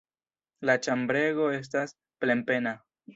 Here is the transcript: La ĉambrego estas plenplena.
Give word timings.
La 0.69 0.75
ĉambrego 0.87 1.49
estas 1.57 1.93
plenplena. 2.25 2.75